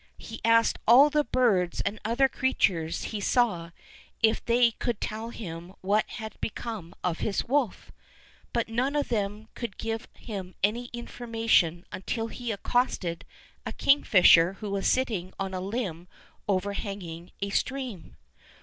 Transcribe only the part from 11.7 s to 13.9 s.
until he accosted a